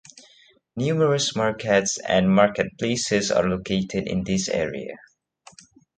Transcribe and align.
Numerous 0.75 1.35
markets 1.35 1.99
and 1.99 2.33
marketplaces 2.33 3.29
are 3.29 3.47
located 3.47 4.07
in 4.07 4.23
this 4.23 4.49
area. 4.49 4.95